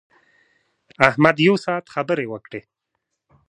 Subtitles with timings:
[1.09, 2.61] احمد یو ساعت خبرې وکړې.